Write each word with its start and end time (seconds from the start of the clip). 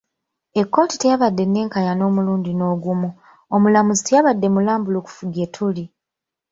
Ekkooti 0.61 0.95
teyabadde 0.97 1.43
nnenkanya 1.47 1.93
n’omulundi 1.95 2.51
n’ogumu, 2.55 3.09
omulamuzi 3.55 4.01
teyabadde 4.03 4.47
mulambulukufu 4.53 5.23
gye 5.33 5.45
tuli. 5.55 5.83